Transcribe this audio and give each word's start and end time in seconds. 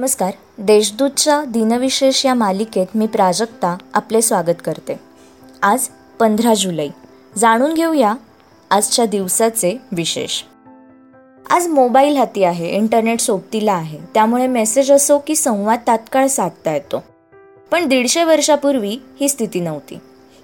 नमस्कार. 0.00 0.30
देशदूतच्या 0.58 1.44
दिनविशेष 1.44 2.26
या 2.26 2.34
मालिकेत 2.34 2.86
मी 2.94 3.06
प्राजक्ता 3.06 3.76
आपले 3.94 4.22
स्वागत 4.22 4.54
करते. 4.64 5.00
आज 5.62 5.88
पंधरा 6.20 6.54
जुलै. 6.54 6.88
जाणून 7.36 7.74
घेऊया 7.74 8.14
आजच्या 8.70 9.06
दिवसाचे 9.06 9.80
विशेष. 9.92 10.42
आज 11.50 11.66
मोबाईल 11.66 12.16
हाती 12.16 12.44
आहे 12.44 12.68
इंटरनेट 12.76 13.20
सोबतीला 13.20 13.72
आहे. 13.72 13.98
त्यामुळे 14.14 14.46
मेसेज 14.46 14.92
असो 14.92 15.18
की 15.18 15.36
संवाद 15.36 15.78
तात्काळ 15.86 16.26
साधता 16.26 16.72
येतो. 16.72 17.04
पण 17.70 17.88
दीडशे 17.88 18.24
वर्षापूर्वी 18.24 18.98
ही 19.20 19.28
स्थिती 19.28 19.60
नव्हती. 19.60 19.98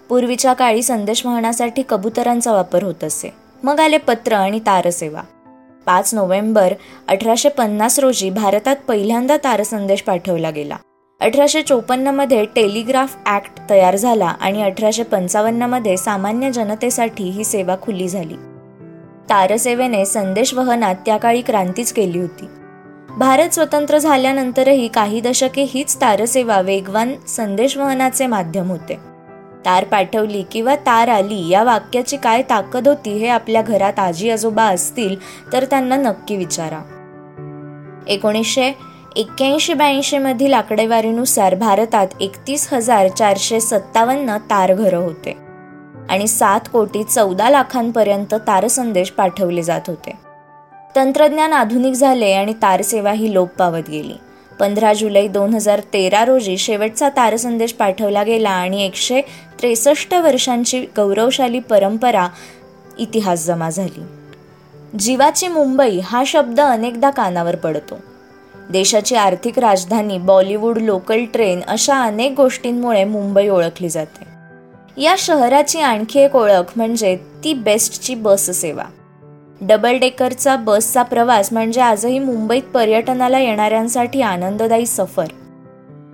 पूर्वीच्या 0.08 0.52
काळी 0.52 0.82
संदेश 0.82 1.26
वाहण्यासाठी 1.26 1.82
कबुतरांचा 1.88 2.52
वापर 2.52 2.82
होत 2.82 3.04
असे. 3.04 3.34
मग 3.62 3.80
आले 3.80 3.98
पत्र 3.98 4.32
आणि 4.32 4.58
तारसेवा. 4.58 5.22
पाच 5.86 6.14
नोव्हेंबर 6.14 6.74
अठराशे 7.08 7.48
पन्नास 7.48 7.98
रोजी 7.98 8.30
भारतात 8.30 8.76
पहिल्यांदा 8.88 9.36
तारसंदेश 9.36 10.02
पाठवला 10.02 10.50
गेला. 10.50 10.76
अठराशे 11.20 11.62
चोपन्नमध्ये 11.62 12.44
टेलिग्राफ 12.44 13.16
ॲक्ट 13.26 13.70
तयार 13.70 13.96
झाला 13.96 14.26
आणि 14.26 14.62
अठराशे 14.62 15.02
पंचावन्नमध्ये 15.02 15.96
सामान्य 15.96 16.52
जनतेसाठी 16.52 17.24
ही 17.24 17.44
सेवा 17.44 17.76
खुली 17.82 18.08
झाली. 18.08 18.34
तारसेवेने 19.30 20.04
संदेश 20.04 20.54
वहनात 20.54 20.94
त्या 20.94 21.16
काळी 21.16 21.42
क्रांतीच 21.42 21.92
केली 21.92 22.18
होती. 22.18 22.48
भारत 23.18 23.54
स्वतंत्र 23.54 23.98
झाल्यानंतरही 23.98 24.88
काही 24.88 25.20
दशके 25.20 25.62
हीच 25.62 26.00
तारसेवा 26.00 26.60
वेगवान 26.60 27.14
संदेशवहनाचे 27.28 28.26
माध्यम 28.26 28.70
होते. 28.70 29.15
तार 29.66 29.84
पाठवली 29.84 30.42
किंवा 30.42 30.74
तार 30.76 31.08
आली 31.08 31.48
या 31.48 31.62
वाक्याची 31.62 32.16
काय 32.16 32.42
ताकद 32.42 32.88
होती 32.88 33.18
हे 33.18 33.28
आपल्या 33.28 33.62
घरात 33.62 33.98
आजी 33.98 34.30
आजोबा 34.30 34.64
असतील 34.64 35.16
तर 35.52 35.64
त्यांना 35.64 35.96
नक्की 35.96 36.36
विचारा. 36.36 36.82
एकोणीसशे 38.08 38.72
एक्क्याऐंशी 39.16 39.74
ब्याऐंशी 39.74 40.18
मधील 40.18 40.52
आकडेवारीनुसार 40.54 41.54
भारतात 41.54 42.06
एकतीस 42.20 42.72
हजार 42.72 43.08
चारशे 43.08 43.60
सत्तावन्न 43.60 44.36
तारघरं 44.36 44.98
होते 44.98 45.36
आणि 46.10 46.26
सात 46.26 46.60
कोटी 46.72 47.04
चौदा 47.04 47.50
लाखांपर्यंत 47.50 48.34
तारसंदेश 48.34 49.10
पाठवले 49.10 49.62
जात 49.62 49.80
होते. 49.86 50.12
तंत्रज्ञान 50.96 51.52
आधुनिक 51.52 51.94
झाले 51.94 52.32
आणि 52.32 52.52
तारसेवा 52.52 53.12
ही 53.12 53.34
लोप 53.34 53.48
पावत 53.58 53.90
गेली. 53.90 54.14
पंधरा 54.60 54.92
जुलै 54.92 55.28
दोन 55.28 55.54
हजार 55.54 55.80
तेरा 55.80 56.24
रोजी 56.24 56.58
शेवटचा 56.58 57.08
तारसंदेश 57.08 57.72
पाठवला 57.72 58.22
गेला 58.22 58.50
आणि 58.50 58.84
एकशे 58.84 59.20
त्रेसष्ट 59.60 60.14
वर्षांची 60.14 60.80
गौरवशाली 60.96 61.58
परंपरा 61.58 62.28
इतिहास 62.98 63.46
जमा 63.46 63.70
झाली. 63.70 64.02
जीवाची 64.98 65.48
मुंबई 65.48 66.00
हा 66.04 66.22
शब्द 66.26 66.60
अनेकदा 66.60 67.10
कानावर 67.10 67.56
पडतो. 67.56 67.98
देशाची 68.70 69.14
आर्थिक 69.16 69.58
राजधानी 69.58 70.18
बॉलिवूड 70.18 70.78
लोकल 70.78 71.24
ट्रेन 71.24 71.60
अशा 71.68 72.02
अनेक 72.02 72.32
गोष्टींमुळे 72.36 73.04
मुंबई 73.04 73.48
ओळखली 73.48 73.88
जाते. 73.88 74.36
या 75.02 75.14
शहराची 75.18 75.80
आणखी 75.80 76.20
एक 76.20 76.36
ओळख 76.36 76.72
म्हणजे 76.76 77.16
ती 77.44 77.54
बेस्टची 77.54 78.14
बस 78.14 78.50
सेवा. 78.50 78.84
डबल 79.60 79.98
डेकरचा 79.98 80.56
बसचा 80.56 81.02
प्रवास 81.02 81.52
म्हणजे 81.52 81.80
आजही 81.80 82.18
मुंबईत 82.18 82.62
पर्यटनाला 82.74 83.38
येणाऱ्यांसाठी 83.38 84.22
आनंददायी 84.22 84.86
सफर. 84.86 85.24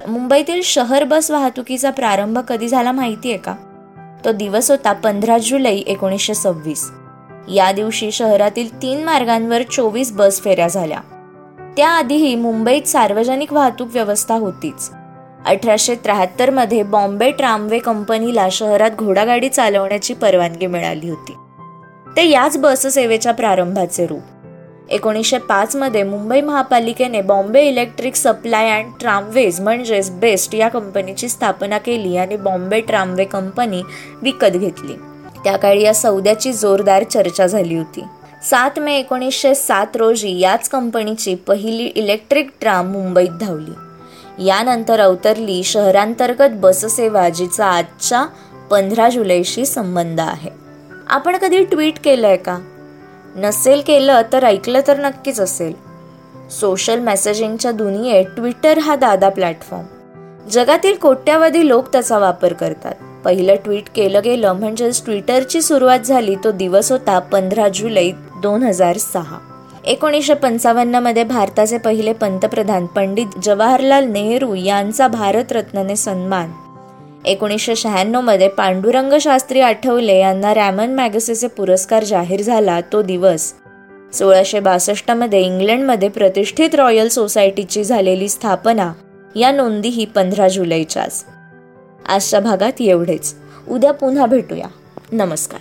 मुंबईतील 0.09 0.61
शहर 0.63 1.05
बस 1.05 1.31
वाहतुकीचा 1.31 1.91
प्रारंभ 1.91 2.39
कधी 2.39 2.69
झाला 2.69 2.93
माहितीये 2.93 3.37
का? 3.37 3.55
तो 4.25 4.33
दिवस 4.33 4.71
होता 4.71 4.93
पंधरा 4.93 5.39
जुलै 5.39 5.77
एकोणीसशे 5.77 6.35
सव्वीस. 6.35 6.91
या 7.49 7.73
दिवशी 7.73 8.13
शहरातील 8.13 8.83
तीन 8.83 9.05
मार्गांवर 9.05 9.63
चोवीस 9.63 10.13
बस 10.13 10.41
फेऱ्या 10.41 10.69
झाल्या. 10.69 11.01
त्याआधीही 11.77 12.35
मुंबईत 12.35 12.83
सार्वजनिक 12.83 13.53
वाहतूक 13.53 13.89
व्यवस्था 13.93 14.35
होतीच. 14.35 14.91
अठराशे 15.47 15.95
त्र्याहत्तरमध्ये 15.95 16.83
बॉम्बे 16.83 17.31
ट्रामवे 17.31 17.79
कंपनीला 17.79 18.49
शहरात 18.53 18.91
घोडागाडी 18.99 19.49
चालवण्याची 19.49 20.15
परवानगी 20.15 20.67
मिळाली 20.67 21.09
होती. 21.09 21.33
ते 22.17 22.29
याच 22.29 22.57
बससेवेच्या 22.59 23.33
प्रारंभाचे 23.33 24.07
रूप. 24.07 24.23
एकोणीसशे 24.91 25.39
पाचमध्ये 25.39 26.03
मुंबई 26.03 26.41
महापालिकेने 26.41 27.21
Bombay 27.21 27.63
electric 27.63 28.17
supply 28.17 28.71
and 28.71 28.93
tramways 29.01 29.61
म्हणजेच 29.61 30.11
बेस्ट 30.11 30.55
या 30.55 30.69
कंपनीची 30.69 31.29
स्थापना 31.29 31.79
केली 31.79 32.17
आणि 32.17 32.37
बॉम्बे 32.37 32.81
ट्रामवे 32.81 33.25
कंपनी 33.25 33.83
विकत 34.23 34.47
घेतली. 34.47 34.93
त्या 35.45 35.57
काळी 35.57 35.83
या 35.83 35.95
सौद्याची 35.95 36.53
जोरदार 36.53 37.03
चर्चा 37.03 37.47
झाली 37.47 37.77
होती. 37.77 38.05
सात 38.51 38.79
मे 38.79 38.97
एकोणीसशे 38.97 39.55
सात 39.55 39.97
रोजी 39.97 40.39
याच 40.39 40.69
कंपनीची 40.69 41.35
पहिली 41.35 41.85
इलेक्ट्रिक 41.85 42.51
ट्राम 42.61 42.93
मुंबईत 42.93 43.39
धावली. 43.41 43.75
यानंतर 44.47 45.01
अवतरली 45.01 45.63
शहरांतर्गत 45.65 46.51
बससेवा 46.53 47.29
जिचा 47.29 47.67
आजच्या 47.67 48.27
पंधरा 48.71 49.09
जुलैशी 49.09 49.67
संबंध 49.67 50.21
आहे. 50.21 50.62
आपण 51.13 51.37
कधी 51.37 51.65
ट्विट 51.65 51.95
केलंय 52.05 52.37
का? 52.37 52.59
नसेल 53.37 53.83
केलं 53.87 54.23
तर 54.33 54.45
ऐकलं 54.45 54.81
तर 54.87 54.99
नक्कीच 54.99 55.41
असेल. 55.41 55.73
सोशल 56.51 56.99
मेसेजिंगच्या 56.99 57.71
दुनियेत 57.71 58.25
ट्विटर 58.37 58.79
हा 58.79 58.97
दादा 58.97 59.29
प्लॅटफॉर्म. 59.29 59.85
जगातील 60.49 60.97
कोट्यावधी 60.97 61.69
लोक 61.69 61.89
त्याचा 61.93 62.19
वापर 62.19 62.53
करतात. 62.53 62.95
पहिलं 63.25 63.55
ट्विट 63.55 63.83
केलं 63.95 64.21
गेलं 64.25 64.53
म्हणजेच 64.53 65.05
ट्विटरची 65.05 65.63
सुरुवात 65.63 66.01
झाली 66.01 66.35
तो 66.35 66.51
दिवस 66.51 66.93
होता 66.93 67.19
पंधरा 67.19 67.69
जुलै 67.69 68.11
दोन 68.43 68.63
हजार 68.63 68.97
सहा. 68.97 69.39
एकोणीसशे 69.85 70.35
पंचावन्नमध्ये 70.35 71.25
भारताचे 71.25 71.79
पहिले 71.79 72.13
पंतप्रधान 72.13 72.87
पंडित 72.87 73.27
जवाहरलाल 73.43 74.05
नेहरू 74.05 74.55
यांचा 74.55 75.09
भारतरत्नने 75.09 75.97
सन्मान. 75.97 76.53
एकोणीसशे 77.27 77.77
शहाण्णवमध्ये 77.77 78.49
पांडुरंग 78.49 79.13
शास्त्री 79.21 79.61
आठवले 79.61 80.19
यांना 80.19 80.55
रॅमन 80.55 80.95
मॅगसेसे 80.95 81.47
पुरस्कार 81.47 82.05
जाहीर 82.05 82.43
झाला 82.43 82.81
तो 82.81 83.03
दिवस. 83.03 83.53
सोळाशे 84.13 84.61
बासष्टमध्ये 84.61 85.43
इंग्लंडमध्ये 85.43 86.09
प्रतिष्ठित 86.09 86.75
रॉयल 86.75 87.09
सोसायटीची 87.09 87.85
झालेली 87.85 88.29
स्थापना. 88.29 88.93
या 89.37 89.53
नोंदी 89.53 89.89
ही 89.89 90.05
पंधरा 90.05 90.49
जुलैच्याच. 90.49 91.25
आजच्या 92.09 92.41
भागात 92.41 92.81
एवढेच. 92.81 93.35
उद्या 93.69 93.93
पुन्हा 93.93 94.27
भेटूया. 94.27 94.67
नमस्कार. 95.13 95.61